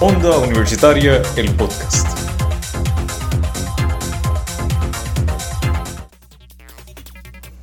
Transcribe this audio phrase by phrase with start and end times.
[0.00, 2.06] Onda Universitaria, el podcast.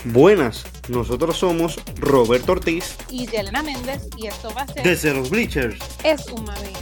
[0.06, 5.30] Buenas, nosotros somos Roberto Ortiz y Yelena Méndez y esto va a ser desde los
[5.30, 6.74] Bleachers, Es un Mami,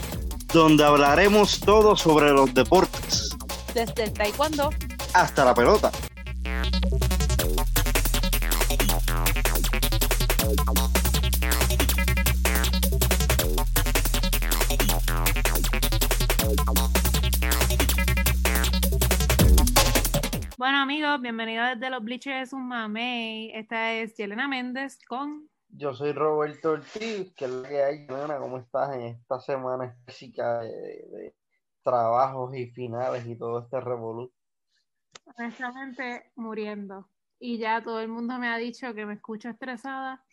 [0.54, 3.28] donde hablaremos todo sobre los deportes,
[3.74, 4.70] desde el taekwondo
[5.12, 5.92] hasta la pelota.
[21.20, 23.50] Bienvenidos desde los Bleachers Es un Mamey.
[23.52, 25.46] Esta es Yelena Méndez con...
[25.68, 29.94] Yo soy Roberto Ortiz, que es lo que hay, Yelena, ¿cómo estás en esta semana
[30.06, 31.36] física de, de
[31.82, 34.32] trabajos y finales y todo este revolú?
[35.36, 37.10] Honestamente, muriendo.
[37.38, 40.24] Y ya todo el mundo me ha dicho que me escucho estresada,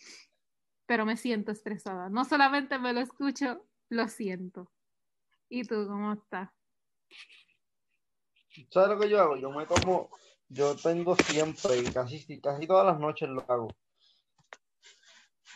[0.86, 2.10] pero me siento estresada.
[2.10, 4.72] No solamente me lo escucho, lo siento.
[5.50, 6.50] ¿Y tú cómo estás?
[8.72, 9.36] ¿Sabes lo que yo hago?
[9.36, 10.10] Yo me tomo,
[10.50, 13.68] yo tengo siempre, y casi, casi todas las noches lo hago.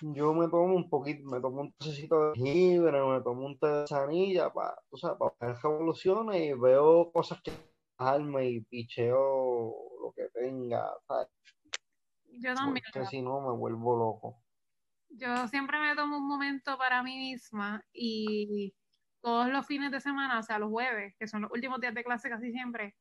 [0.01, 3.67] Yo me tomo un poquito, me tomo un tecito de jengibre, me tomo un té
[3.67, 7.51] de sanilla para, o sea, para ver revoluciones y veo cosas que
[7.97, 9.15] bajarme y picheo
[10.01, 11.29] lo que tenga, ¿sabes?
[12.25, 12.83] Yo también.
[12.91, 14.43] Porque si no me vuelvo loco.
[15.09, 18.73] Yo siempre me tomo un momento para mí misma y
[19.21, 22.03] todos los fines de semana, o sea, los jueves, que son los últimos días de
[22.03, 22.95] clase casi siempre,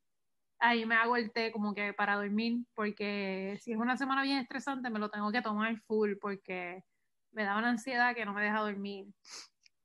[0.62, 4.38] ahí me hago el té como que para dormir, porque si es una semana bien
[4.38, 6.84] estresante, me lo tengo que tomar full, porque
[7.32, 9.06] me da una ansiedad que no me deja dormir.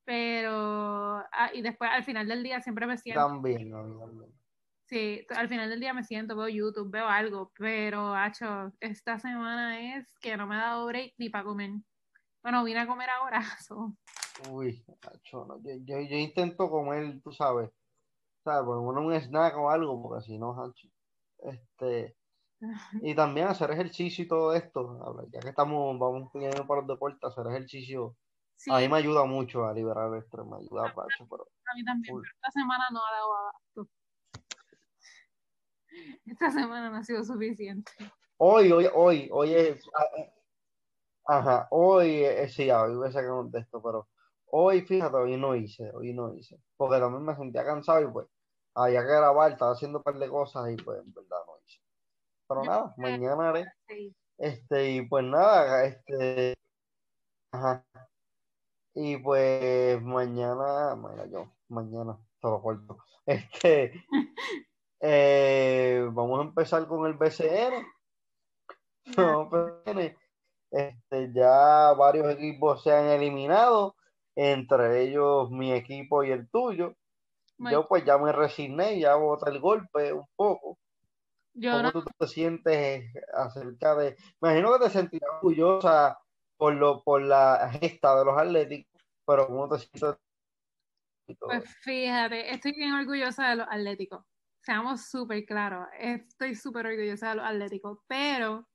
[0.05, 3.25] Pero, ah, y después al final del día siempre me siento.
[3.25, 4.31] También, también.
[4.85, 9.97] Sí, al final del día me siento, veo YouTube, veo algo, pero, hacho, esta semana
[9.97, 11.71] es que no me ha dado break ni para comer.
[12.41, 13.41] Bueno, vine a comer ahora.
[13.67, 13.93] so.
[14.51, 17.71] Uy, macho, no, yo, yo, yo intento comer, tú sabes,
[18.55, 20.87] lo menos un snack o algo, porque si no, hacho,
[21.39, 22.17] este,
[23.01, 26.81] y también hacer ejercicio y todo esto, a ver, ya que estamos, vamos pidiendo para
[26.81, 28.15] los deportes, hacer ejercicio,
[28.57, 31.75] Sí, a mí me ayuda mucho a liberar el estrés, me ayuda, pacho, pero a
[31.75, 33.87] mí también, pero esta semana no ha dado abasto.
[36.25, 37.91] Esta semana no ha sido suficiente.
[38.37, 39.87] hoy, hoy, hoy, hoy es,
[41.25, 44.07] ajá, hoy, eh, sí, hoy voy a sacar un texto, pero
[44.47, 48.27] hoy, fíjate, hoy no hice, hoy no hice, porque también me sentía cansado y pues,
[48.77, 51.79] había que grabar, estaba haciendo un par de cosas y pues, en verdad no hice.
[52.47, 53.65] Pero nada, mañana haré.
[54.37, 56.53] Este, y pues nada, este,
[57.51, 57.83] ajá.
[58.93, 62.97] Y pues mañana, mira yo, mañana, te lo corto.
[63.27, 64.05] Este,
[65.01, 67.85] eh, vamos a empezar con el BCN.
[69.05, 70.15] Empezar.
[70.71, 73.95] Este, ya varios equipos se han eliminado,
[74.35, 76.95] entre ellos mi equipo y el tuyo.
[77.57, 80.77] Muy- Yo pues ya me resigné, ya boté el golpe un poco.
[81.53, 84.15] Yo ¿Cómo no, tú te sientes acerca de...
[84.41, 86.19] Me imagino que te sentirás orgullosa
[86.57, 90.19] por, lo, por la gesta de los atléticos, pero ¿cómo te sientes?
[91.39, 94.23] pues fíjate, estoy bien orgullosa de los atléticos.
[94.61, 98.67] Seamos súper claros, estoy súper orgullosa de los atléticos, pero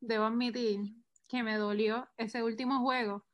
[0.00, 0.80] debo admitir
[1.28, 3.24] que me dolió ese último juego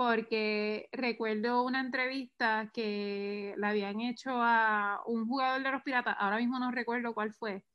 [0.00, 6.38] porque recuerdo una entrevista que le habían hecho a un jugador de los Piratas, ahora
[6.38, 7.66] mismo no recuerdo cuál fue,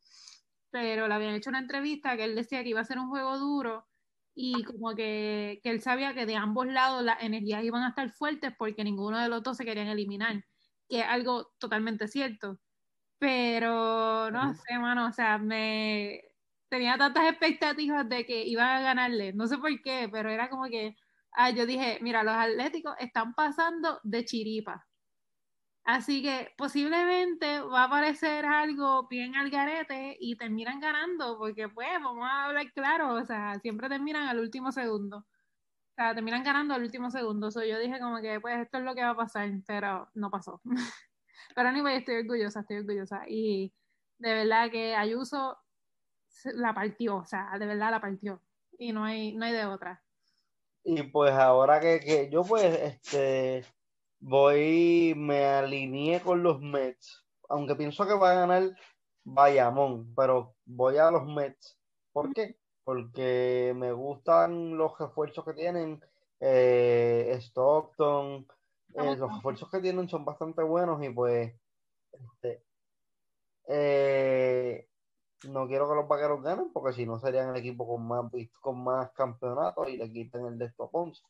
[0.72, 3.38] pero le habían hecho una entrevista que él decía que iba a ser un juego
[3.38, 3.88] duro
[4.34, 8.10] y como que, que él sabía que de ambos lados las energías iban a estar
[8.10, 10.44] fuertes porque ninguno de los dos se querían eliminar,
[10.90, 12.60] que es algo totalmente cierto.
[13.20, 16.24] Pero no sé, mano, o sea, me
[16.70, 20.66] tenía tantas expectativas de que iban a ganarle, no sé por qué, pero era como
[20.66, 20.96] que,
[21.36, 24.86] ah, yo dije, mira, los Atléticos están pasando de chiripa.
[25.86, 31.88] Así que posiblemente va a parecer algo bien al garete y terminan ganando, porque pues
[32.02, 35.18] vamos a hablar claro, o sea, siempre terminan al último segundo.
[35.20, 37.52] O sea, terminan ganando al último segundo.
[37.52, 40.32] So, yo dije como que pues esto es lo que va a pasar, pero no
[40.32, 40.62] pasó.
[41.56, 43.24] pero anyway, estoy orgullosa, estoy orgullosa.
[43.28, 43.74] Y
[44.20, 45.58] de verdad que Ayuso
[46.46, 48.42] la partió, o sea, de verdad la partió.
[48.78, 50.05] Y no hay, no hay de otra.
[50.86, 53.66] Y pues ahora que, que yo pues, este,
[54.20, 58.70] voy, me alineé con los Mets, aunque pienso que va a ganar
[59.24, 61.80] Bayamón, pero voy a los Mets.
[62.14, 62.60] ¿Por qué?
[62.84, 66.00] Porque me gustan los refuerzos que tienen
[66.40, 68.46] eh, Stockton,
[68.94, 71.52] eh, los refuerzos que tienen son bastante buenos y pues
[72.12, 72.64] este,
[73.68, 74.88] eh,
[75.48, 78.26] no quiero que los vaqueros ganen porque si no serían el equipo con más
[78.62, 81.22] con más campeonatos y le quiten el de estos Ponce.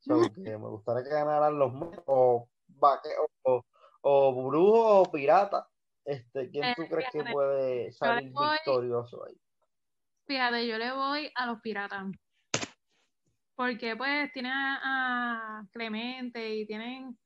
[0.00, 1.72] So, que me gustaría que ganaran los
[2.06, 3.14] o, vaque-
[3.44, 3.64] o,
[4.00, 5.68] o brujo o pirata.
[6.04, 9.38] Este, ¿Quién Eh, tú crees que puede salir voy- victorioso ahí?
[10.26, 12.06] Fíjate, yo le voy a los piratas.
[13.54, 17.18] Porque pues tienen a, a Clemente y tienen un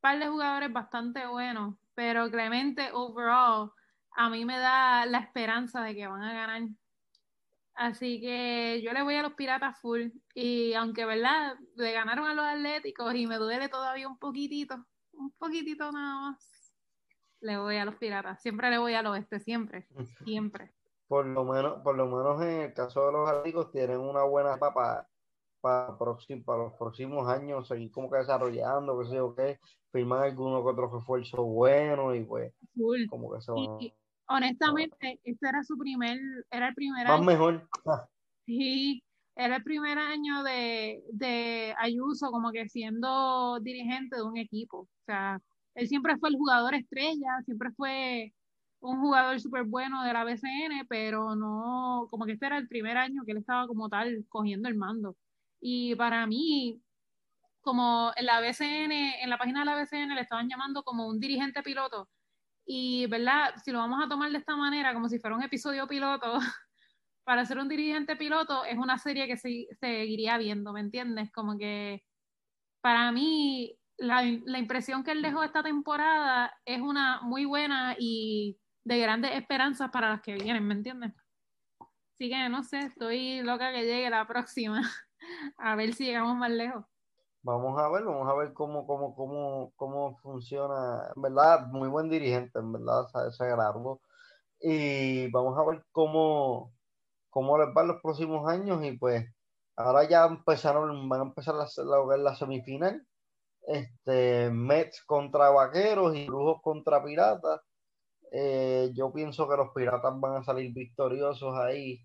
[0.00, 1.74] par de jugadores bastante buenos.
[1.94, 3.72] Pero Clemente, overall,
[4.14, 6.62] a mí me da la esperanza de que van a ganar.
[7.74, 10.08] Así que yo le voy a los piratas full.
[10.34, 11.56] Y aunque, ¿verdad?
[11.76, 14.76] Le ganaron a los Atléticos y me duele todavía un poquitito,
[15.12, 16.72] un poquitito nada más.
[17.40, 18.40] Le voy a los piratas.
[18.40, 19.88] Siempre le voy al oeste, siempre,
[20.24, 20.72] siempre.
[21.08, 24.54] Por lo menos, por lo menos en el caso de los Atléticos tienen una buena
[24.54, 25.06] etapa
[25.60, 29.58] para, para, los próximos años, seguir como que desarrollando, qué sé yo qué,
[29.90, 33.06] firman alguno que otro refuerzo bueno y pues Full.
[33.08, 33.94] como que se van Y
[34.28, 36.18] honestamente, este era su primer,
[36.50, 37.68] era el primer más año, mejor.
[37.86, 38.06] Ah,
[38.46, 39.02] sí,
[39.36, 44.80] era el primer año de, de Ayuso como que siendo dirigente de un equipo.
[44.80, 45.40] O sea,
[45.74, 48.32] él siempre fue el jugador estrella, siempre fue
[48.80, 52.96] un jugador súper bueno de la BCN, pero no, como que este era el primer
[52.96, 55.16] año que él estaba como tal cogiendo el mando.
[55.60, 56.82] Y para mí,
[57.62, 58.92] como en la BCN,
[59.22, 62.08] en la página de la BCN le estaban llamando como un dirigente piloto.
[62.66, 63.54] Y, ¿verdad?
[63.62, 66.38] Si lo vamos a tomar de esta manera, como si fuera un episodio piloto,
[67.24, 71.30] para ser un dirigente piloto es una serie que se, seguiría viendo, ¿me entiendes?
[71.32, 72.02] Como que
[72.82, 78.58] para mí la, la, impresión que él dejó esta temporada es una muy buena y
[78.84, 81.12] de grandes esperanzas para las que vienen, ¿me entiendes?
[82.14, 84.80] Así que no sé, estoy loca que llegue la próxima,
[85.58, 86.84] a ver si llegamos más lejos.
[87.44, 91.12] Vamos a ver, vamos a ver cómo, cómo, cómo, cómo funciona.
[91.14, 94.00] En verdad, muy buen dirigente, en verdad, ese grado.
[94.60, 96.72] Y vamos a ver cómo,
[97.30, 98.82] cómo les van los próximos años.
[98.84, 99.26] Y pues,
[99.76, 103.06] ahora ya empezaron, van a empezar la, la, la semifinal.
[103.66, 107.60] Este, Mets contra Vaqueros y Brujos contra Piratas.
[108.32, 112.00] Eh, yo pienso que los Piratas van a salir victoriosos ahí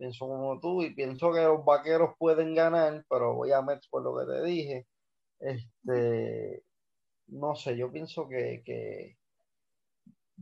[0.00, 4.02] pienso como tú y pienso que los vaqueros pueden ganar, pero voy a Mets por
[4.02, 4.86] lo que te dije.
[5.38, 6.64] Este,
[7.28, 9.18] no sé, yo pienso que, que,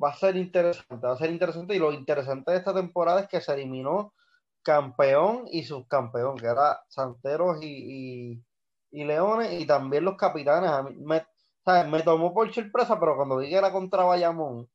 [0.00, 3.28] va a ser interesante, va a ser interesante y lo interesante de esta temporada es
[3.28, 4.14] que se eliminó
[4.62, 8.44] campeón y subcampeón, que era Santeros y, y,
[8.92, 10.70] y Leones y también los capitanes.
[10.70, 11.26] A mí me,
[11.64, 11.90] ¿sabes?
[11.90, 14.68] me tomó por sorpresa, pero cuando vi que era contra Bayamón,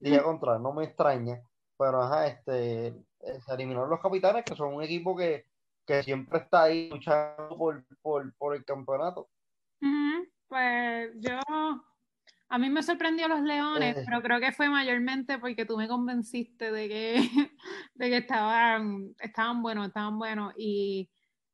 [0.00, 1.40] dije contra, no me extraña,
[1.78, 2.94] pero ajá, este,
[3.44, 5.46] se eliminaron los capitanes, que son un equipo que,
[5.86, 9.28] que siempre está ahí luchando por, por, por el campeonato.
[9.80, 10.28] Uh -huh.
[10.48, 11.40] Pues yo,
[12.48, 14.02] a mí me sorprendió los Leones, Eh.
[14.06, 17.14] pero creo que fue mayormente porque tú me convenciste de que,
[17.94, 21.10] de que estaban, estaban buenos, estaban buenos, y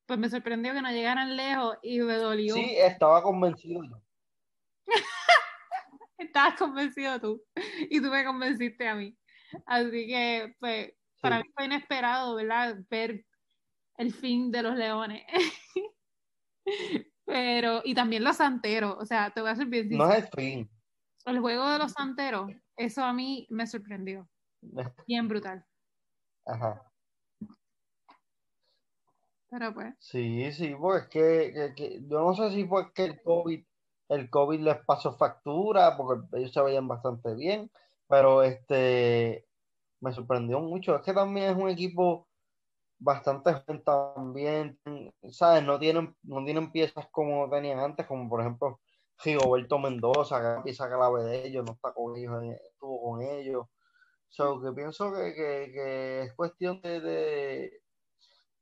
[0.07, 2.55] pues me sorprendió que no llegaran lejos y me dolió.
[2.55, 4.03] Sí, estaba convencido yo.
[6.19, 7.43] Estabas convencido tú
[7.91, 9.17] y tú me convenciste a mí.
[9.67, 10.93] Así que, pues,
[11.23, 11.45] para Sí.
[11.45, 12.77] mí fue inesperado, ¿verdad?
[12.91, 13.27] Ver
[13.99, 15.25] el fin de los leones.
[17.25, 20.29] Pero, y también los santeros, o sea, te voy a ser bien No es el
[20.29, 20.71] fin.
[21.25, 24.29] El juego de los santeros, eso a mí me sorprendió.
[25.07, 25.65] Bien brutal.
[26.47, 26.93] Ajá.
[29.51, 33.23] Pero pues, Sí, sí, pues que, que, que- yo no sé si fue que el
[33.23, 33.65] COVID,
[34.09, 37.71] el COVID les pasó factura, porque ellos se veían bastante bien,
[38.09, 39.49] pero este
[40.03, 40.97] me sorprendió mucho.
[40.97, 42.29] Es que también es un equipo
[42.99, 44.79] bastante joven también,
[45.31, 45.65] ¿sabes?
[45.65, 48.81] No tienen, no tienen piezas como tenían antes, como por ejemplo
[49.25, 53.23] Rigoberto Mendoza, que era pieza clave de ellos, no está con ellos, eh, estuvo con
[53.23, 53.67] ellos.
[54.29, 57.83] So, que pienso que, que, que es cuestión de, de,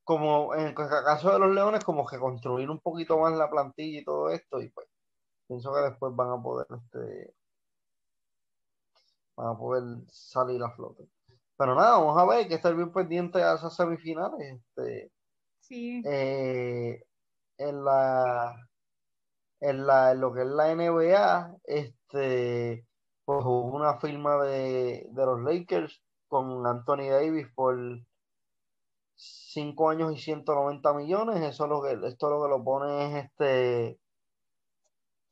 [0.04, 4.00] como en el caso de los Leones, como que construir un poquito más la plantilla
[4.00, 4.88] y todo esto, y pues
[5.48, 7.34] pienso que después van a poder, este,
[9.36, 11.08] van a poder salir a flote.
[11.60, 14.40] Pero nada, vamos a ver, hay que estar bien pendiente a esas semifinales.
[14.76, 15.12] Este,
[15.60, 16.02] sí.
[16.04, 17.02] eh,
[17.58, 18.56] en la,
[19.60, 22.86] en la, en lo que es la NBA, este,
[23.24, 27.76] pues hubo una firma de, de los Lakers con Anthony Davis por
[29.14, 31.36] 5 años y 190 millones.
[31.42, 34.00] Eso es lo que, esto lo que lo pone es este,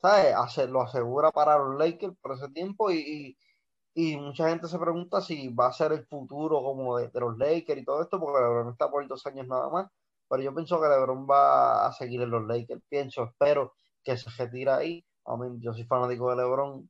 [0.01, 0.35] ¿sabes?
[0.37, 3.39] Hace- lo asegura para los Lakers por ese tiempo y, y,
[4.01, 7.37] y mucha gente se pregunta si va a ser el futuro como de, de los
[7.37, 9.91] Lakers y todo esto, porque LeBron está por dos años nada más.
[10.29, 12.81] Pero yo pienso que LeBron va a seguir en los Lakers.
[12.89, 13.75] Pienso, espero
[14.05, 15.05] que se retire ahí.
[15.25, 16.89] A mí, yo soy fanático de LeBron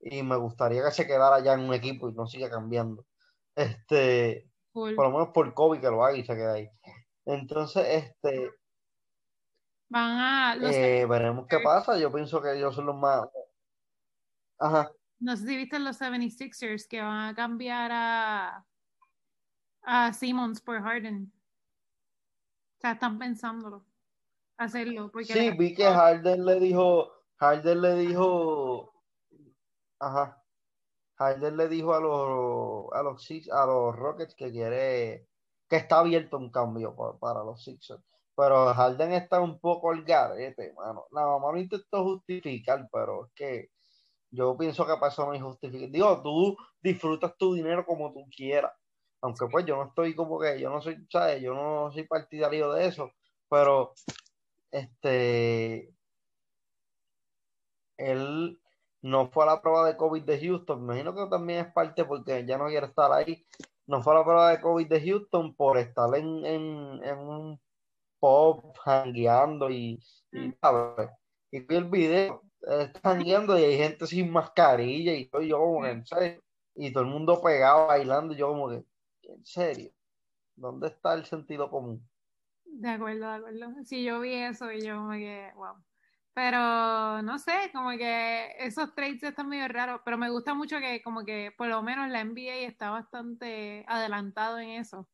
[0.00, 3.06] y me gustaría que se quedara ya en un equipo y no siga cambiando.
[3.54, 4.94] Este, Cool.
[4.94, 6.68] por lo menos por Kobe que lo haga y se quede ahí.
[7.24, 8.50] Entonces, este,
[9.88, 11.98] Van a los eh, veremos qué pasa.
[11.98, 13.26] Yo pienso que ellos son los más.
[14.58, 14.92] Ajá.
[15.22, 18.66] No sé si viste los 76ers que van a cambiar a,
[19.82, 21.32] a Simmons por Harden.
[22.76, 23.86] O sea, están pensándolo.
[24.56, 25.10] Hacerlo.
[25.12, 28.92] Porque Sí, vi que Harden le dijo, Harden le dijo,
[30.00, 30.42] ajá,
[31.14, 35.28] Harden le dijo a los, a los, Six- a los Rockets que quiere,
[35.68, 38.02] que está abierto un cambio pa- para los Sixers.
[38.34, 41.06] Pero Harden está un poco al garete, mano.
[41.12, 43.70] La mamá lo intentó justificar, pero es que
[44.32, 45.92] yo pienso que para eso no hay justificación.
[45.92, 48.72] Digo, tú disfrutas tu dinero como tú quieras.
[49.20, 51.40] Aunque pues yo no estoy como que, yo no soy, ¿sabes?
[51.42, 53.12] Yo no soy partidario de eso,
[53.48, 53.92] pero
[54.72, 55.94] este,
[57.98, 58.60] él
[59.02, 60.84] no fue a la prueba de COVID de Houston.
[60.86, 63.46] Me imagino que también es parte porque ya no quiere estar ahí.
[63.86, 67.60] No fue a la prueba de COVID de Houston por estar en, en, en un
[68.18, 70.00] pub jangueando y,
[70.32, 71.10] y, ¿sabes?
[71.50, 75.58] Y vi el video, eh, está jangueando y hay gente sin mascarilla y todo, yo
[75.58, 76.42] como que, en serio,
[76.74, 78.84] y todo el mundo pegado bailando, yo como que,
[79.24, 79.92] en serio,
[80.56, 82.08] ¿dónde está el sentido común?
[82.64, 83.84] De acuerdo, de acuerdo.
[83.84, 85.84] Sí, yo vi eso y yo me quedé, wow.
[86.34, 91.02] Pero no sé, como que esos trades están medio raros, pero me gusta mucho que
[91.02, 95.08] como que por lo menos la NBA está bastante adelantado en eso.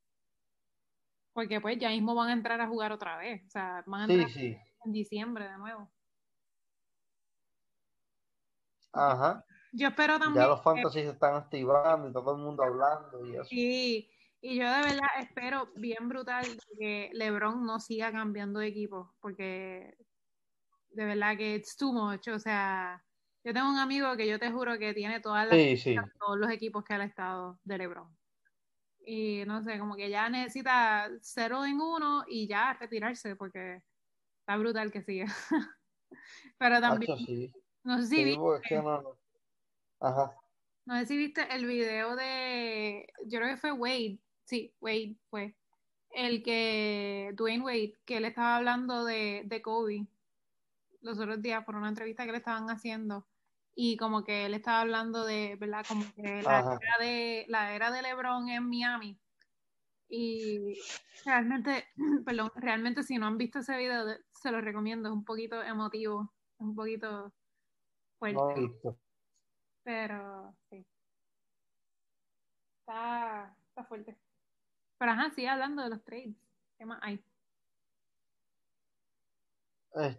[1.33, 3.45] Porque pues ya mismo van a entrar a jugar otra vez.
[3.47, 5.93] O sea, van a Sí, entrar sí, en diciembre de nuevo.
[8.93, 9.45] Ajá.
[9.73, 13.25] Yo espero Ya también los que- fantasies se están activando y todo el mundo hablando
[13.27, 13.45] y eso.
[13.45, 16.45] Sí, y yo de verdad espero bien brutal
[16.79, 19.97] que LeBron no siga cambiando de equipo, porque
[20.91, 22.29] de verdad que it's too much.
[22.29, 23.05] O sea,
[23.45, 25.97] yo tengo un amigo que yo te juro que tiene todas las, Sí, sí.
[26.19, 28.17] todos los equipos que ha estado de LeBron.
[29.05, 33.83] Y no sé, como que ya necesita cero en uno y ya retirarse, porque
[34.41, 35.27] está brutal que siga.
[36.59, 37.53] Pero también, Hacho, sí.
[37.85, 39.17] No sé si Sí, viste- no, no.
[40.01, 40.35] Ajá.
[40.87, 45.55] No sé si viste el video de, yo creo que fue Wade, sí, Wade fue,
[46.11, 50.07] el que, Dwayne Wade, que él estaba hablando de, de Kobe
[51.03, 53.27] los otros días por una entrevista que le estaban haciendo
[53.75, 55.85] y como que él estaba hablando de, ¿verdad?
[55.87, 56.79] Como que la Ajá.
[56.81, 59.19] era de, la era de LeBron en Miami
[60.09, 60.75] y
[61.25, 61.87] realmente,
[62.25, 65.63] perdón, realmente si no han visto ese video, de- se lo recomiendo, es un poquito
[65.63, 67.33] emotivo, es un poquito
[68.19, 68.37] fuerte.
[68.37, 68.99] No he visto.
[69.83, 70.85] Pero sí.
[72.81, 74.17] Está, está fuerte.
[74.99, 76.35] Pero ajá, sigue hablando de los trades.
[76.77, 77.23] ¿Qué más hay?
[79.97, 80.19] Eh,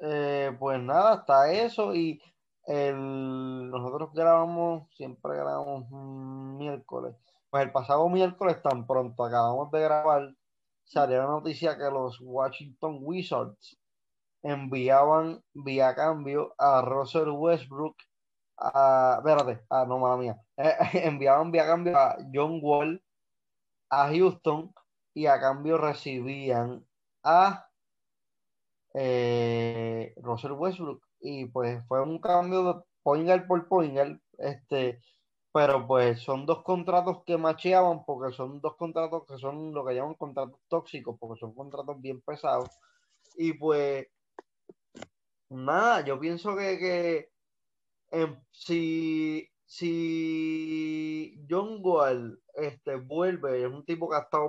[0.00, 2.20] eh, pues nada, está eso y
[2.64, 5.88] el, nosotros grabamos, siempre grabamos
[6.58, 7.14] miércoles.
[7.50, 10.34] Pues el pasado miércoles, tan pronto acabamos de grabar,
[10.84, 13.78] salió la noticia que los Washington Wizards
[14.42, 17.96] enviaban vía cambio a Russell Westbrook,
[18.58, 20.76] a, espérate, ah, no, mala mía, Eh,
[21.08, 23.02] enviaban vía cambio a John Wall
[23.90, 24.74] a Houston
[25.14, 26.86] y a cambio recibían
[27.22, 27.68] a
[28.94, 31.02] eh, Russell Westbrook.
[31.20, 35.00] Y pues fue un cambio de Poingal por Poingal, este,
[35.52, 39.94] pero pues son dos contratos que macheaban porque son dos contratos que son lo que
[39.94, 42.70] llaman contratos tóxicos porque son contratos bien pesados.
[43.36, 44.06] Y pues
[45.52, 47.28] nada, yo pienso que, que
[48.10, 54.48] em, si, si John Wall este, vuelve, es un tipo que ha estado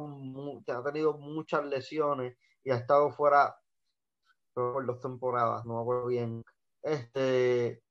[0.68, 3.56] ha tenido muchas lesiones y ha estado fuera
[4.54, 6.44] por dos temporadas, no acuerdo bien.
[6.82, 7.82] Este,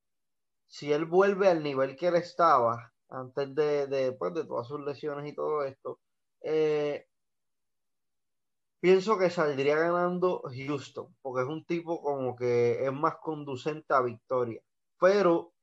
[0.66, 4.81] si él vuelve al nivel que él estaba antes de, de, pues, de todas sus
[4.81, 6.00] lesiones y todo esto,
[6.42, 7.07] eh,
[8.82, 14.02] pienso que saldría ganando Houston, porque es un tipo como que es más conducente a
[14.02, 14.60] victoria.
[15.00, 15.54] Pero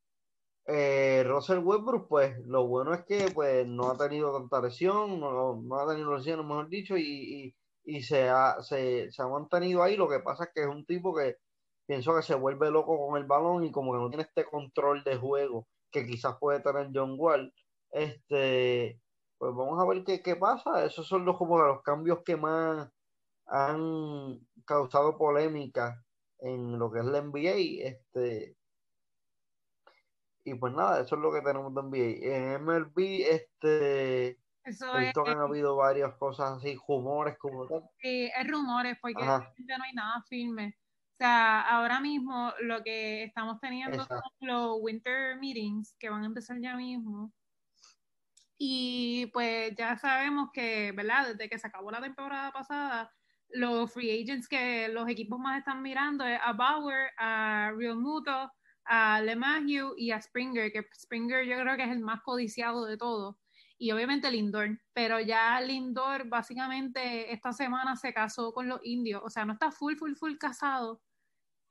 [0.65, 5.55] eh, Russell Westbrook, pues lo bueno es que pues no ha tenido tanta lesión, no,
[5.61, 9.97] no ha tenido lesiones, mejor dicho, y, y, se, ha, se ha mantenido ahí.
[9.97, 11.37] Lo que pasa es que es un tipo que
[11.87, 15.03] pienso que se vuelve loco con el balón y como que no tiene este control
[15.03, 17.53] de juego que quizás puede tener John Wall.
[17.91, 19.01] Este,
[19.37, 20.85] pues vamos a ver qué, qué pasa.
[20.85, 22.89] Esos son los, como los cambios que más
[23.49, 26.03] han causado polémica
[26.39, 27.87] en lo que es la NBA.
[27.87, 28.55] Este,
[30.43, 32.35] y pues nada, eso es lo que tenemos de NBA.
[32.35, 37.67] En MLB, este, Eso he es, visto que han habido varias cosas así, rumores como
[37.67, 37.89] tal.
[38.01, 39.53] sí, es rumores, porque Ajá.
[39.57, 40.77] no hay nada firme.
[41.13, 44.29] O sea, ahora mismo lo que estamos teniendo Exacto.
[44.39, 47.33] son los winter meetings que van a empezar ya mismo.
[48.57, 51.27] Y pues ya sabemos que, ¿verdad?
[51.27, 53.11] Desde que se acabó la temporada pasada,
[53.51, 58.51] los free agents que los equipos más están mirando es a Bauer, a Real Muto,
[58.85, 62.97] a LeMahieu y a Springer, que Springer yo creo que es el más codiciado de
[62.97, 63.35] todos.
[63.77, 69.29] Y obviamente Lindor, pero ya Lindor básicamente esta semana se casó con los indios, o
[69.29, 71.01] sea, no está full, full, full casado,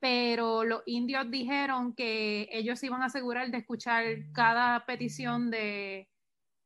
[0.01, 6.09] pero los indios dijeron que ellos iban a asegurar de escuchar cada petición de,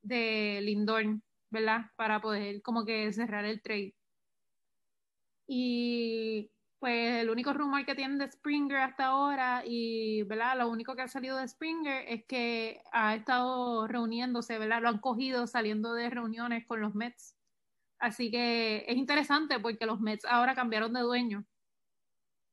[0.02, 1.86] de Lindor, ¿verdad?
[1.96, 3.94] Para poder como que cerrar el trade.
[5.46, 10.58] Y pues el único rumor que tienen de Springer hasta ahora y, ¿verdad?
[10.58, 14.82] Lo único que ha salido de Springer es que ha estado reuniéndose, ¿verdad?
[14.82, 17.36] Lo han cogido saliendo de reuniones con los Mets.
[17.98, 21.46] Así que es interesante porque los Mets ahora cambiaron de dueño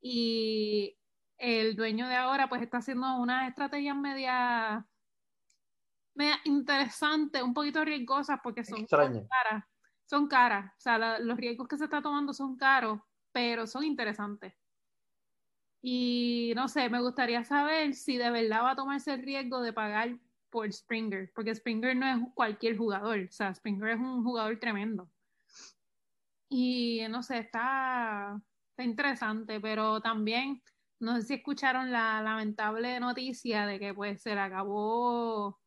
[0.01, 0.95] y
[1.37, 4.85] el dueño de ahora pues está haciendo unas estrategias media,
[6.13, 9.63] media interesantes, un poquito riesgosas porque son, caras.
[10.09, 12.99] Son caras, o sea, los riesgos que se está tomando son caros,
[13.31, 14.55] pero son interesantes.
[15.83, 19.71] Y no sé, me gustaría saber si de verdad va a tomarse el riesgo de
[19.71, 20.17] pagar
[20.49, 25.07] por Springer, porque Springer no es cualquier jugador, o sea, Springer es un jugador tremendo.
[26.49, 28.41] Y no sé, está,
[28.79, 30.63] interesante, pero también
[30.99, 35.59] no sé si escucharon la lamentable noticia de que pues se le acabó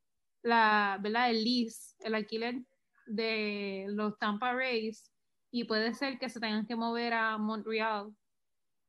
[0.43, 1.31] la, ¿verdad?
[1.31, 2.65] El lease, el alquiler
[3.15, 5.11] de los Tampa Rays
[5.51, 8.15] y puede ser que se tengan que mover a Montreal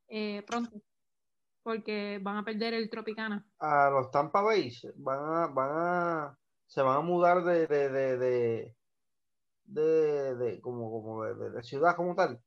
[0.08, 0.82] eh, pronto
[1.64, 3.46] porque van a perder el Tropicana.
[3.60, 8.18] A los Tampa Rays van a, van a se van a mudar de de de,
[8.18, 8.76] de,
[9.66, 12.42] de, de como, como de, ciudad como tal.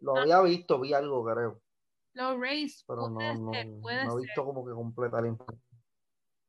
[0.00, 0.22] Lo ah.
[0.22, 1.60] había visto, vi algo, creo.
[2.12, 2.84] Los Rays.
[2.86, 5.36] Pero no, no, no he visto como que completa la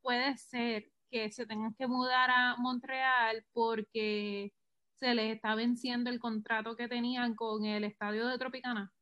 [0.02, 4.52] Puede ser que se tengan que mudar a Montreal porque
[4.94, 8.92] se les está venciendo el contrato que tenían con el estadio de Tropicana.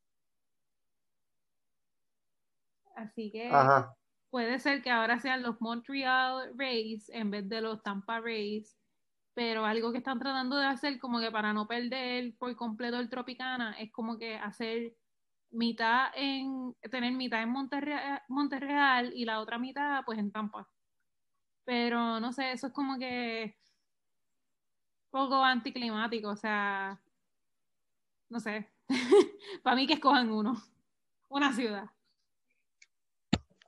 [2.96, 3.50] Así que
[4.30, 8.76] puede ser que ahora sean los Montreal Rays en vez de los Tampa Rays
[9.34, 13.10] pero algo que están tratando de hacer como que para no perder por completo el
[13.10, 14.94] Tropicana es como que hacer
[15.50, 20.68] mitad en, tener mitad en Monterreal, Monterreal y la otra mitad pues en Tampa.
[21.64, 23.56] Pero no sé, eso es como que
[25.10, 27.00] poco anticlimático, o sea,
[28.28, 28.68] no sé,
[29.62, 30.56] para mí que escojan uno,
[31.28, 31.84] una ciudad.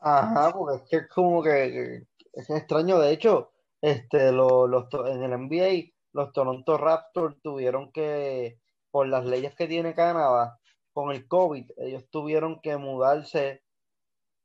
[0.00, 5.30] Ajá, porque es que es como que es extraño, de hecho, este, los, en el
[5.30, 10.58] NBA, los Toronto Raptors tuvieron que, por las leyes que tiene Canadá,
[10.92, 13.62] con el COVID, ellos tuvieron que mudarse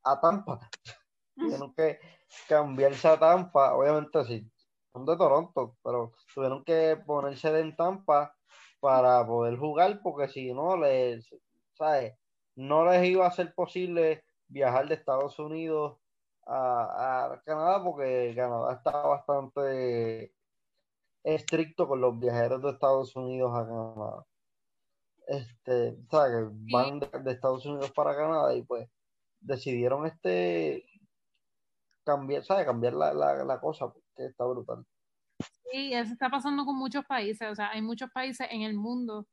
[0.03, 0.69] a Tampa.
[1.35, 1.99] tuvieron que
[2.47, 4.51] cambiarse a Tampa, obviamente sí,
[4.93, 8.35] son de Toronto, pero tuvieron que ponerse en Tampa
[8.79, 11.29] para poder jugar, porque si no, les,
[11.73, 12.15] ¿sabes?
[12.55, 15.97] No les iba a ser posible viajar de Estados Unidos
[16.45, 20.33] a, Canadá porque Canadá está bastante
[21.23, 24.25] estricto con los viajeros de Estados Unidos a Canadá.
[25.27, 26.47] Este, ¿sabes?
[26.71, 28.89] van de, Estados Unidos para Canadá y pues
[29.39, 30.83] decidieron este
[32.05, 32.65] cambiar, ¿sabes?
[32.65, 34.85] Cambiar la, la, la cosa, que está brutal.
[35.71, 39.27] Sí, eso está pasando con muchos países, o sea, hay muchos países en el mundo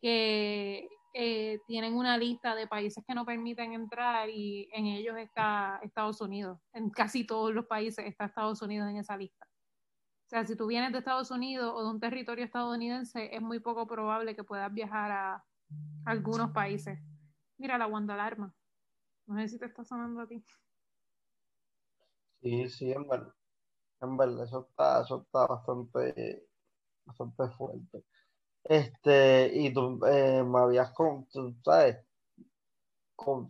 [0.00, 5.78] que eh, tienen una lista de países que no permiten entrar y en ellos está
[5.82, 6.58] Estados Unidos.
[6.72, 9.46] En casi todos los países está Estados Unidos en esa lista.
[9.46, 13.60] O sea, si tú vienes de Estados Unidos o de un territorio estadounidense, es muy
[13.60, 15.44] poco probable que puedas viajar a
[16.06, 16.98] algunos países.
[17.58, 18.54] Mira la Wanda Alarma.
[19.26, 20.42] No sé si te está sonando a ti.
[22.42, 23.34] Sí, sí, en verdad.
[24.00, 26.44] En verdad, eso está, eso está bastante,
[27.04, 28.04] bastante fuerte.
[28.64, 31.26] Este, y tú eh, me habías, con,
[31.64, 31.98] ¿sabes?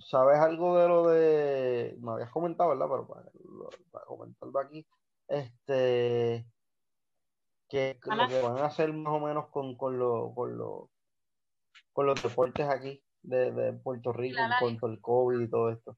[0.07, 2.87] ¿Sabes algo de lo de, me habías comentado, ¿verdad?
[2.91, 3.07] Pero
[3.91, 4.87] para, comentarlo aquí,
[5.29, 6.47] este,
[7.71, 10.91] que lo que van a hacer más o menos con, con, lo, con, lo,
[11.95, 15.97] con los deportes aquí de, de Puerto Rico con el COVID y todo esto.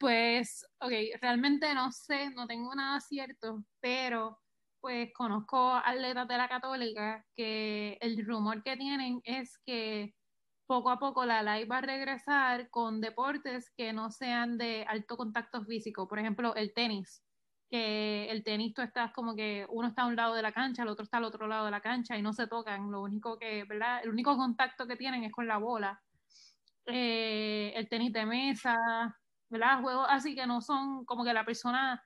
[0.00, 4.38] Pues, ok, realmente no sé, no tengo nada cierto, pero
[4.80, 10.14] pues conozco atletas de la católica que el rumor que tienen es que
[10.66, 15.16] poco a poco la LAI va a regresar con deportes que no sean de alto
[15.18, 16.08] contacto físico.
[16.08, 17.22] Por ejemplo, el tenis,
[17.70, 20.82] que el tenis tú estás como que uno está a un lado de la cancha,
[20.84, 22.90] el otro está al otro lado de la cancha y no se tocan.
[22.90, 24.02] Lo único que, ¿verdad?
[24.04, 26.02] El único contacto que tienen es con la bola.
[26.86, 28.76] Eh, el tenis de mesa,
[29.50, 29.82] ¿verdad?
[29.82, 32.02] Juegos así que no son como que la persona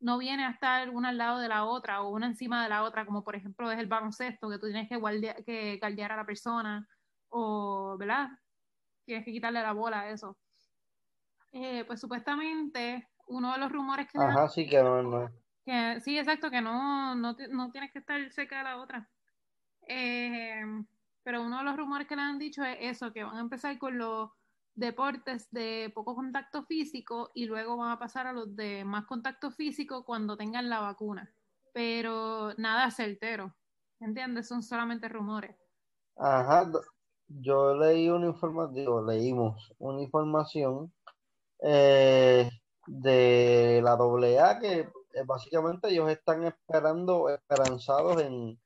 [0.00, 2.82] no viene a estar una al lado de la otra o una encima de la
[2.82, 6.16] otra, como por ejemplo es el baloncesto, que tú tienes que, guardia, que caldear a
[6.16, 6.86] la persona,
[7.28, 8.28] o, ¿verdad?
[9.04, 10.36] Tienes que quitarle la bola a eso.
[11.52, 14.18] Eh, pues supuestamente uno de los rumores que...
[14.18, 15.30] Ajá, sí, que no, no.
[15.64, 19.08] Que, sí, exacto, que no, no, no tienes que estar cerca de la otra.
[19.88, 20.62] Eh,
[21.22, 23.76] pero uno de los rumores que le han dicho es eso, que van a empezar
[23.78, 24.30] con los
[24.76, 29.50] deportes de poco contacto físico y luego van a pasar a los de más contacto
[29.50, 31.32] físico cuando tengan la vacuna.
[31.72, 33.54] Pero nada certero,
[34.00, 34.46] ¿entiendes?
[34.48, 35.56] Son solamente rumores.
[36.16, 36.70] Ajá,
[37.28, 40.92] yo leí una información, leímos una información
[41.60, 42.48] eh,
[42.86, 48.58] de la AA que eh, básicamente ellos están esperando, esperanzados en,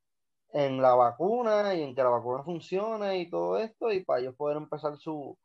[0.52, 4.34] en la vacuna y en que la vacuna funcione y todo esto y para ellos
[4.34, 5.36] poder empezar su,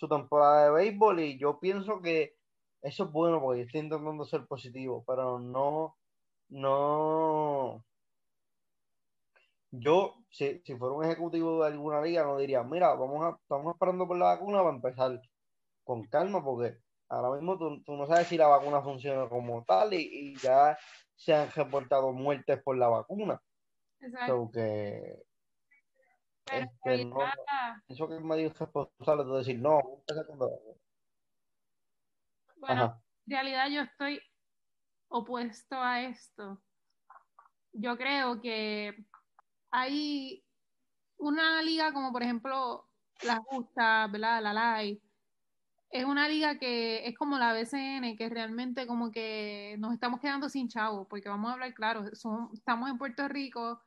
[0.00, 2.34] su temporada de béisbol y yo pienso que
[2.80, 5.98] eso es bueno porque estoy intentando ser positivo, pero no,
[6.48, 7.84] no,
[9.70, 13.74] yo, si, si fuera un ejecutivo de alguna liga, no diría, mira, vamos a, estamos
[13.74, 15.22] esperando por la vacuna para empezar
[15.84, 16.78] con calma, porque
[17.10, 20.78] ahora mismo tú, no sabes si la vacuna funciona como tal y, ya
[21.14, 23.40] se han reportado muertes por la vacuna.
[24.00, 24.50] Exacto.
[24.50, 25.22] que,
[27.88, 29.80] eso que me dijo responsable de decir, no,
[32.56, 34.20] Bueno, en realidad yo estoy
[35.08, 36.60] opuesto a esto.
[37.72, 39.04] Yo creo que
[39.70, 40.44] hay
[41.18, 42.88] una liga como por ejemplo
[43.22, 44.42] la Justa, ¿verdad?
[44.42, 45.00] La LAI,
[45.90, 50.48] es una liga que es como la BCN, que realmente como que nos estamos quedando
[50.48, 53.82] sin chavos, porque vamos a hablar claro, estamos en Puerto Rico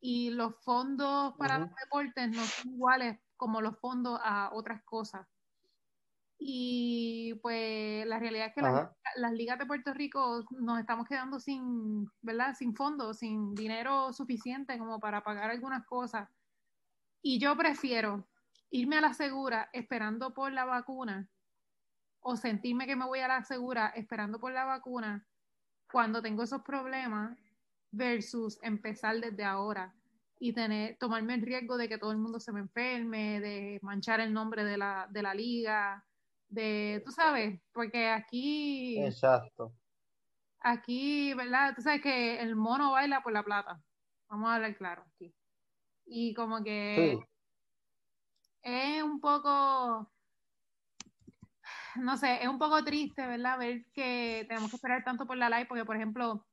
[0.00, 5.26] y los fondos para los deportes no son iguales como los fondos a otras cosas.
[6.40, 12.08] Y pues la realidad es que las, ligas de Puerto Rico nos estamos quedando sin,
[12.22, 12.54] ¿verdad?
[12.54, 16.28] Sin fondos, sin dinero suficiente como para pagar algunas cosas.
[17.22, 18.28] Y yo prefiero
[18.70, 21.28] irme a la segura esperando por la vacuna
[22.20, 25.26] o sentirme que me voy a la segura esperando por la vacuna
[25.90, 27.36] cuando tengo esos problemas
[27.90, 29.94] versus empezar desde ahora
[30.40, 34.20] y tener, tomarme el riesgo de que todo el mundo se me enferme, de manchar
[34.20, 36.04] el nombre de la, de la liga,
[36.48, 39.02] de, tú sabes, porque aquí...
[39.02, 39.74] Exacto.
[40.60, 41.74] Aquí, ¿verdad?
[41.74, 43.80] Tú sabes que el mono baila por la plata.
[44.28, 45.32] Vamos a hablar claro aquí.
[46.06, 47.18] Y como que
[48.62, 50.10] es un poco,
[51.96, 53.58] no sé, es un poco triste, ¿verdad?
[53.58, 56.46] Ver que tenemos que esperar tanto por la live, porque, por ejemplo,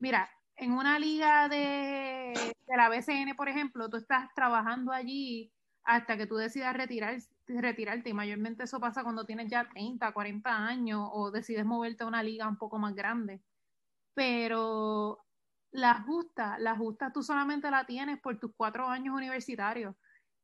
[0.00, 0.28] mira,
[0.62, 5.52] en una liga de, de la BCN, por ejemplo, tú estás trabajando allí
[5.84, 8.10] hasta que tú decidas retirar, retirarte.
[8.10, 12.22] Y mayormente eso pasa cuando tienes ya 30, 40 años o decides moverte a una
[12.22, 13.42] liga un poco más grande.
[14.14, 15.24] Pero
[15.72, 19.96] la justa, la justa tú solamente la tienes por tus cuatro años universitarios.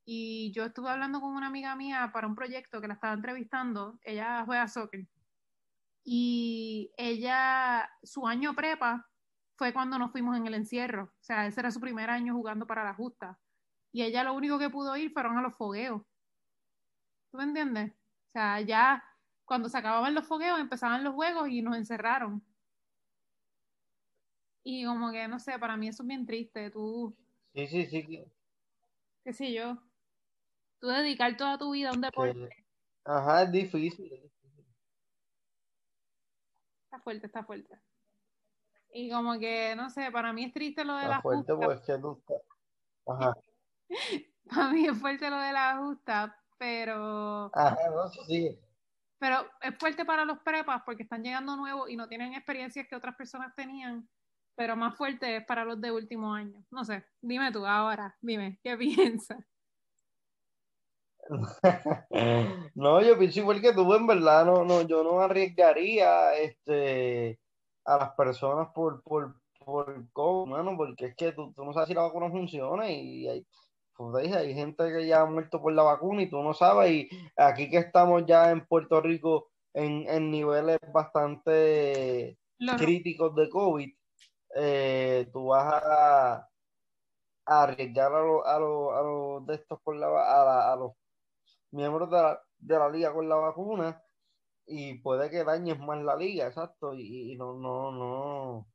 [0.04, 3.98] Y yo estuve hablando con una amiga mía para un proyecto que la estaba entrevistando.
[4.02, 5.07] Ella juega soccer.
[6.02, 9.07] Y ella, su año prepa
[9.59, 11.05] fue cuando nos fuimos en el encierro.
[11.05, 13.38] O sea, ese era su primer año jugando para la justa.
[13.92, 16.03] Y ella lo único que pudo ir fueron a los fogueos.
[17.31, 17.92] ¿Tú me entiendes?
[17.92, 19.05] O sea, ya
[19.44, 22.42] cuando se acababan los fogueos empezaban los juegos y nos encerraron.
[24.62, 26.71] Y como que, no sé, para mí eso es bien triste.
[26.71, 27.16] Tú.
[27.53, 28.25] Sí, sí, sí.
[29.25, 29.77] ¿Qué sé yo?
[30.79, 32.64] Tú dedicar toda tu vida a un deporte.
[33.05, 34.31] Ajá, es difícil.
[36.85, 37.81] Está fuerte, está fuerte.
[38.92, 41.81] Y como que, no sé, para mí es triste lo de está la fuerte Pues
[41.81, 41.92] que
[43.07, 43.35] Ajá.
[44.51, 47.51] para mí es fuerte lo de la justa, pero...
[49.20, 52.96] Pero es fuerte para los prepas porque están llegando nuevos y no tienen experiencias que
[52.96, 54.09] otras personas tenían,
[54.55, 56.64] pero más fuerte es para los de último año.
[56.70, 59.44] No sé, dime tú ahora, dime, ¿qué piensas?
[62.74, 67.38] no, yo pienso igual que tú, en verdad, no, no, yo no arriesgaría este,
[67.88, 72.03] a las personas por, por, por COVID, porque es que tú, no sabes si la
[72.03, 73.46] vacuna funciona y hay,
[74.14, 77.70] hay gente que ya ha muerto por la vacuna y tú no sabes, y aquí
[77.70, 82.38] que estamos ya en Puerto Rico en, niveles bastante
[82.77, 83.90] críticos de COVID,
[84.57, 86.48] eh, tú vas a,
[87.46, 90.92] arriesgar a los a lo, de estos por la, a, a los
[91.70, 94.03] miembros de la, de la liga con la vacuna
[94.68, 98.68] y puede que dañes más la liga, exacto, y, no, no, no,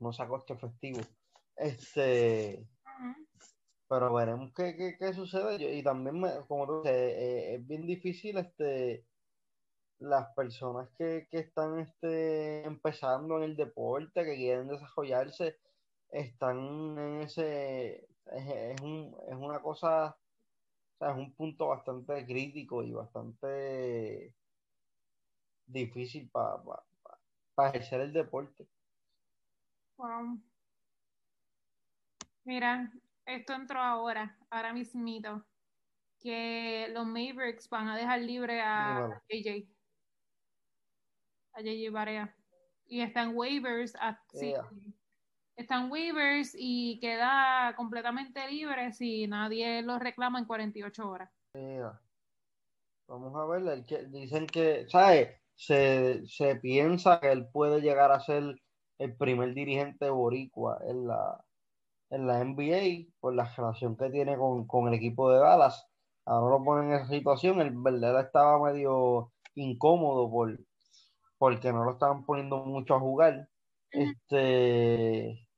[0.00, 1.00] no saco este efectivo.
[1.56, 2.66] Este,
[3.88, 5.76] pero veremos qué, qué, sucede.
[5.76, 9.04] y también, como tú dices, eh, es bien difícil este
[9.98, 15.58] las personas que, están este, empezando en el deporte, que quieren desarrollarse,
[16.10, 22.82] están en ese, es, un, es una cosa, o sea, es un punto bastante crítico
[22.82, 24.34] y bastante
[25.66, 26.62] difícil para
[27.54, 28.68] para ejercer el deporte.
[29.96, 30.38] Wow.
[32.44, 32.92] Mira,
[33.24, 35.44] esto entró ahora, ahora mismito,
[36.20, 39.20] que los Mavericks van a dejar libre a.
[39.28, 39.68] JJ.
[41.54, 42.36] A JJ Barea.
[42.86, 43.96] Y están waivers.
[43.96, 44.68] a- sí, Ea.
[45.56, 51.30] están waivers y queda completamente libre si nadie lo reclama en 48 horas.
[51.54, 52.00] Mira,
[53.08, 55.40] vamos a ver, dicen que, ¿sabes?
[55.56, 58.56] Se, se piensa que él puede llegar a ser
[58.98, 61.44] el primer dirigente boricua en la,
[62.10, 65.86] en la NBA por la relación que tiene con, con el equipo de Dallas.
[66.26, 70.58] Ahora lo ponen en esa situación, el verdad estaba medio incómodo por,
[71.38, 73.48] porque no lo estaban poniendo mucho a jugar.
[73.90, 75.48] Este,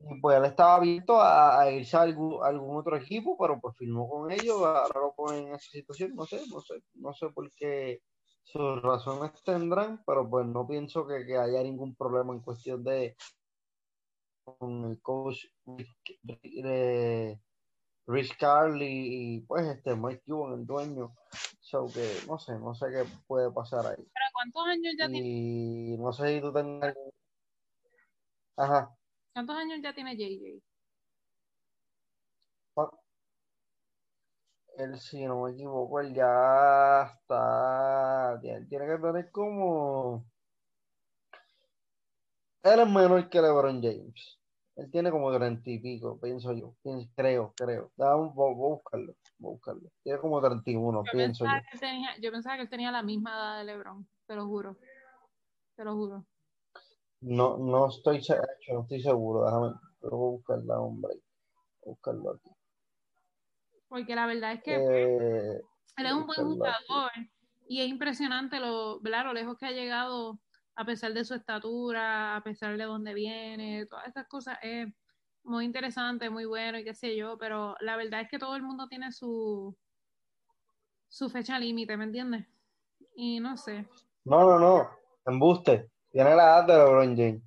[0.00, 3.60] y pues él estaba abierto a, a irse a algún, a algún otro equipo, pero
[3.60, 7.12] pues firmó con ellos, ahora lo ponen en esa situación, no sé, no sé, no
[7.12, 8.00] sé por qué
[8.42, 13.16] sus razones tendrán, pero pues no pienso que, que haya ningún problema en cuestión de
[14.44, 15.44] con el coach
[16.22, 17.40] de
[18.06, 21.14] Rich Carl y, y, pues este Mike Cuban, el dueño,
[21.60, 23.96] so que no sé, no sé qué puede pasar ahí.
[23.96, 26.94] ¿Pero cuántos años ya tiene, Y no sé si tú tengas
[28.56, 28.94] Ajá.
[29.32, 30.69] cuántos años ya tiene JJ?
[34.80, 38.38] Él, si no me equivoco, él ya está.
[38.40, 40.24] Tiene, tiene que tener como.
[42.62, 44.38] Él es menor que LeBron James.
[44.76, 46.74] Él tiene como treinta y pico, pienso yo.
[46.82, 47.92] Pienso- creo, creo.
[47.96, 49.14] Voy, voy a buscarlo.
[49.38, 49.90] Voy a buscarlo.
[50.02, 51.50] Tiene como 31, Yo pienso yo.
[51.70, 54.76] que tenía, yo pensaba que él tenía la misma edad de LeBron, te lo juro.
[55.76, 56.24] Te lo juro.
[57.20, 58.22] No, no estoy,
[58.72, 59.44] no estoy seguro.
[59.44, 59.74] Déjame.
[60.00, 61.12] Voy a buscarla, hombre.
[61.12, 61.22] Voy
[61.84, 62.50] a buscarlo aquí.
[63.90, 65.60] Porque la verdad es que Eh,
[65.96, 67.10] él es un buen jugador
[67.68, 69.24] y es impresionante lo, ¿verdad?
[69.24, 70.40] lo lejos que ha llegado
[70.76, 74.58] a pesar de su estatura, a pesar de dónde viene, todas estas cosas.
[74.62, 74.88] Es
[75.42, 78.62] muy interesante, muy bueno y qué sé yo, pero la verdad es que todo el
[78.62, 79.76] mundo tiene su,
[81.08, 82.46] su fecha límite, ¿me entiendes?
[83.16, 83.88] Y no sé.
[84.24, 84.90] no, no, no.
[85.26, 85.90] Embuste.
[86.12, 87.42] Tiene la edad de LeBron James.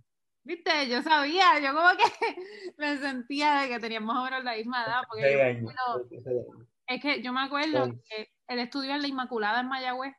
[0.46, 2.04] Viste, yo sabía, yo como que
[2.78, 5.74] me sentía de que teníamos más o menos la misma edad, porque yo años.
[5.74, 6.54] acuerdo-.
[6.88, 10.14] Es que yo me acuerdo que él estudió en la Inmaculada en Mayagüez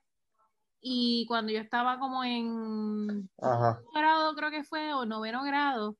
[0.81, 3.81] y cuando yo estaba como en Ajá.
[3.95, 5.99] grado, creo que fue, o noveno grado,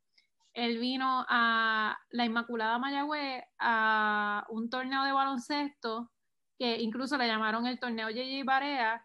[0.55, 6.11] él vino a la Inmaculada Mayagüez a un torneo de baloncesto
[6.59, 9.05] que incluso le llamaron el torneo JJ Barea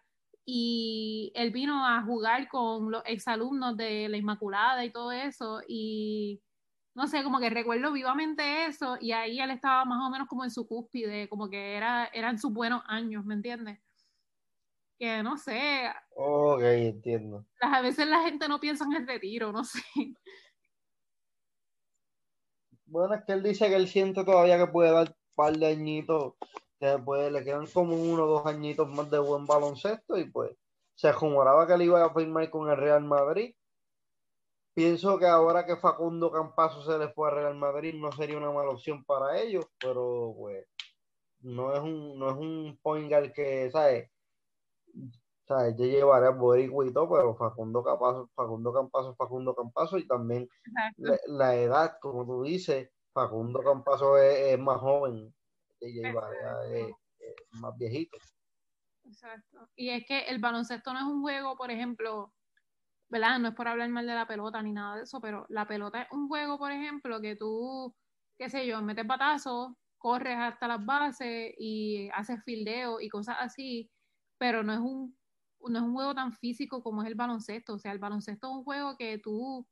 [0.52, 6.42] y él vino a jugar con los exalumnos de la Inmaculada y todo eso y
[6.94, 10.42] no sé, como que recuerdo vivamente eso y ahí él estaba más o menos como
[10.42, 13.78] en su cúspide, como que era, eran sus buenos años, ¿me entiendes?
[14.98, 17.46] Que no sé, Ok, entiendo.
[17.60, 19.80] las- a veces la gente no piensa en el retiro, no sé.
[22.86, 25.66] Bueno, es que él dice que él siente todavía que puede dar un par de
[25.68, 26.34] añitos,
[26.80, 30.56] que puede, le quedan como uno o dos añitos más de buen baloncesto y pues
[30.94, 33.54] se rumoraba que él iba a firmar con el Real Madrid.
[34.72, 38.50] Pienso que ahora que Facundo Campazo se le fue al Real Madrid no sería una
[38.50, 40.66] mala opción para ellos, pero pues
[41.40, 44.10] no es un, no es un point guard que, ¿sabes?
[45.46, 45.76] ¿Sabes?
[45.76, 50.48] Yo llevaré a boricua y todo, pero Facundo Campazo, Facundo Campazo, Facundo Campazo y también
[50.96, 55.34] la, la edad, como tú dices, Facundo Campazo es, es más joven,
[55.80, 56.88] JJ Barea es,
[57.18, 58.18] es más viejito.
[59.04, 59.68] Exacto.
[59.76, 62.34] Y es que el baloncesto no es un juego, por ejemplo,
[63.08, 63.38] ¿verdad?
[63.38, 66.02] No es por hablar mal de la pelota ni nada de eso, pero la pelota
[66.02, 67.94] es un juego, por ejemplo, que tú,
[68.38, 73.90] qué sé yo, metes batazos, corres hasta las bases y haces fildeo y cosas así,
[74.38, 75.18] pero no es un
[75.62, 77.74] no es un juego tan físico como es el baloncesto.
[77.74, 79.66] O sea, el baloncesto es un juego que tú,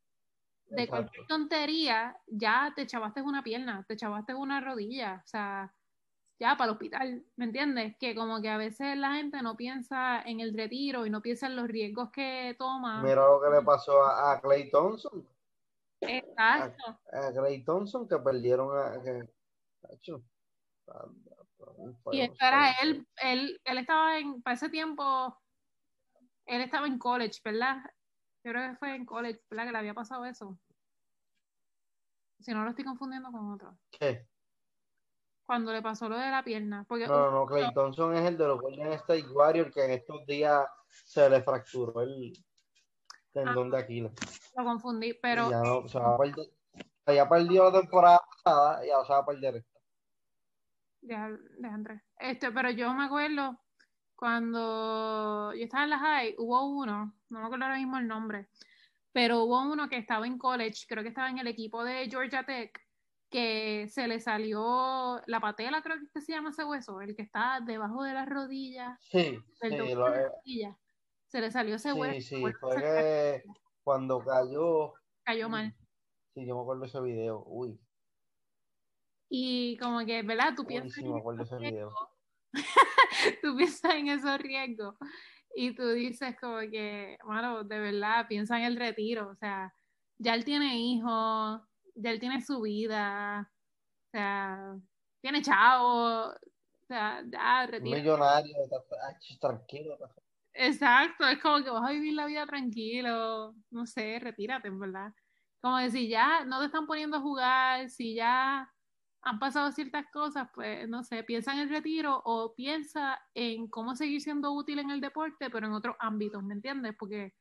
[0.70, 0.90] de Exacto.
[0.90, 5.74] cualquier tontería, ya te chavaste una pierna, te chavaste una rodilla, o sea,
[6.38, 7.96] ya para el hospital, ¿me entiendes?
[7.98, 11.46] Que como que a veces la gente no piensa en el retiro y no piensa
[11.46, 13.02] en los riesgos que toma.
[13.02, 15.26] Mira lo que le pasó a, a Clay Thompson,
[16.00, 17.00] Exacto.
[17.12, 19.28] a Clay Thompson que perdieron a que,
[22.12, 25.36] Y esto era él, él, él estaba en, para ese tiempo,
[26.46, 27.78] él estaba en college, ¿verdad?
[28.44, 29.66] Yo creo que fue en college, ¿verdad?
[29.66, 30.56] Que le había pasado eso.
[32.38, 33.76] Si no lo estoy confundiendo con otro.
[33.90, 34.24] ¿Qué?
[35.48, 36.84] Cuando le pasó lo de la pierna.
[36.86, 39.92] Porque No, no, no, Clay Thompson es el de los Golden State Warriors que en
[39.92, 42.34] estos días se le fracturó el
[43.32, 44.12] tendón de Aquiles.
[44.54, 46.46] lo confundí, pero Y ya no, se va a perder,
[47.06, 49.80] ya perdió la temporada pasada y ahora se va a perder esta.
[51.00, 52.02] Deja, deja Andrés.
[52.18, 53.58] Este, pero yo me acuerdo
[54.14, 58.48] cuando yo estaba en la high, hubo uno no me acuerdo ahora mismo el nombre,
[59.12, 62.44] pero hubo uno que estaba en college, creo que estaba en el equipo de Georgia
[62.44, 62.78] Tech,
[63.30, 67.60] que se le salió la patela, creo que se llama ese hueso, el que está
[67.64, 68.98] debajo de las rodillas.
[69.00, 70.76] Sí, del sí, tobillo lo- de las rodillas.
[71.28, 72.20] Se le salió ese sí, hueso.
[72.22, 73.04] sí, por eso fue
[73.42, 73.44] que
[73.82, 75.74] cuando cayó, cayó mal.
[76.34, 77.78] sí, yo me acuerdo de ese video, uy,
[79.30, 80.54] Y como que, ¿verdad?
[80.56, 81.98] Tú uy, piensas, sí, me acuerdo ese video.
[83.42, 84.94] tú piensas en esos riesgos
[85.54, 89.30] y tú dices como que, bueno, de verdad, piensa en el retiro.
[89.30, 89.74] O sea,
[90.18, 91.62] ya él tiene hijos,
[91.98, 93.50] ya él tiene su vida,
[94.06, 94.76] o sea,
[95.20, 97.96] tiene chavo, o sea, ya retira.
[97.96, 99.98] millonario, ah, tranquilo,
[100.54, 105.12] Exacto, es como que vas a vivir la vida tranquilo, no sé, retírate, en verdad.
[105.60, 108.68] Como decir, ya no te están poniendo a jugar, si ya
[109.22, 113.94] han pasado ciertas cosas, pues no sé, piensa en el retiro o piensa en cómo
[113.94, 116.94] seguir siendo útil en el deporte, pero en otros ámbitos, ¿me entiendes?
[116.98, 117.34] Porque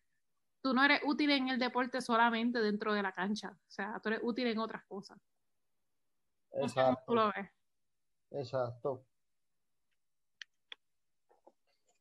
[0.68, 4.10] tú no eres útil en el deporte solamente dentro de la cancha, o sea, tú
[4.10, 5.18] eres útil en otras cosas.
[6.60, 7.50] No sé cómo tú Exacto, lo ves.
[8.32, 9.06] exacto.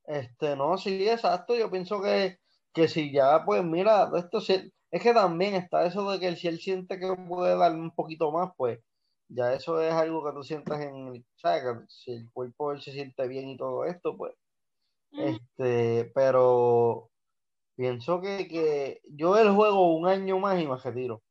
[0.04, 1.56] Este, no, sí, exacto.
[1.56, 2.38] Yo pienso que,
[2.72, 6.46] que si ya, pues mira, esto sí- es que también está eso de que si
[6.48, 8.80] él siente que puede dar un poquito más, pues
[9.28, 11.62] ya eso es algo que tú sientas en, el- ¿sabes?
[11.64, 14.34] Que si el cuerpo él se siente bien y todo esto, pues,
[15.12, 17.10] Mm, este, pero
[17.76, 21.22] pienso que, que yo el juego un año más y me retiro.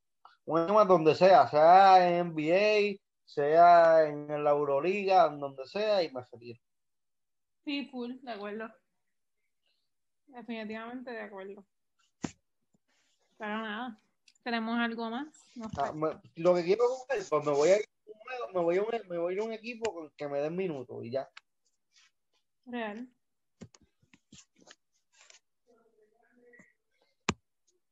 [0.46, 6.12] Un año más donde sea, sea en NBA, sea en la Euroliga, donde sea, y
[6.12, 6.60] me retiro.
[7.64, 8.72] Sí, full, de acuerdo.
[10.28, 11.66] Definitivamente de acuerdo.
[13.38, 14.00] Pero nada,
[14.44, 15.28] tenemos algo más.
[15.56, 15.82] No sé.
[15.82, 17.86] Ah, me- lo que quiero jugar, pues me voy a ir,
[18.54, 21.04] me voy a un, me voy a ir a un equipo que me den minutos
[21.04, 21.28] y ya.
[22.66, 23.10] Real.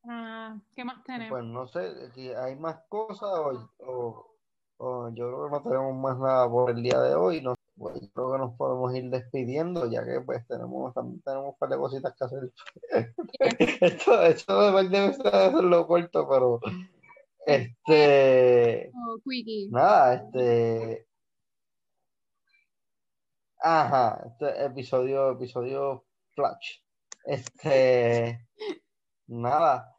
[0.06, 1.30] Ah, ¿qué más tenemos?
[1.30, 4.30] Pues no sé, si hay más cosas o, o-
[4.76, 7.40] o yo creo que no tenemos más nada por el día de hoy.
[7.40, 11.52] No, pues, yo creo que nos podemos ir despidiendo ya que pues tenemos también tenemos
[11.52, 12.52] un par de cositas que hacer.
[13.80, 16.60] esto, esto debe ser hacerlo corto, pero
[17.46, 19.16] este Oh,
[19.70, 21.06] nada, este
[23.60, 26.78] ajá, este episodio, episodio flash.
[27.24, 28.46] Este
[29.26, 29.93] nada.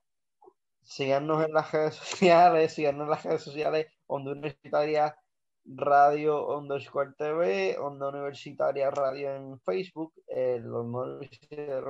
[0.86, 5.18] Síganos en las redes sociales, síganos en las redes sociales, Onda Universitaria
[5.66, 11.82] Radio underscore TV, Onda Universitaria Radio en Facebook, eh, el Universitaria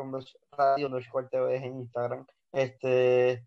[0.58, 2.26] Radio underscore TV en Instagram.
[2.54, 3.46] Este,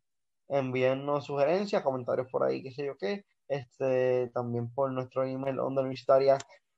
[0.49, 3.25] envíennos sugerencias, comentarios por ahí, qué sé yo qué.
[3.49, 6.37] Este, también por nuestro email, Onda Universitaria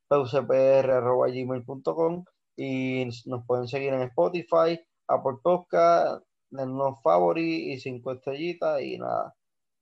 [0.09, 2.24] gmail.com
[2.56, 9.34] y nos pueden seguir en Spotify, Apple Podcast, dennos favori y cinco estrellitas y nada,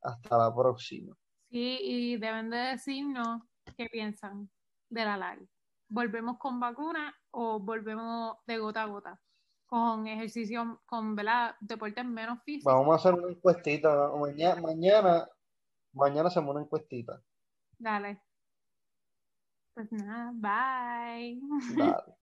[0.02, 1.16] hasta la próxima.
[1.50, 3.42] Sí, y deben de decirnos
[3.76, 4.50] qué piensan
[4.90, 5.48] de la live.
[5.88, 9.20] ¿Volvemos con vacuna o volvemos de gota a gota?
[9.66, 11.54] Con ejercicio, con ¿verdad?
[11.60, 12.72] deportes menos físicos.
[12.72, 14.18] Vamos a hacer una encuestita, ¿no?
[14.18, 15.28] mañana, mañana,
[15.92, 17.22] mañana hacemos una encuestita.
[17.78, 18.22] Dale.
[19.74, 21.40] Pues nada, bye.
[21.76, 22.14] Dale.